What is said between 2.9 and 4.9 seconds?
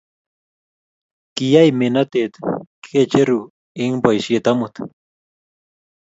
cheru eng' boisiet amut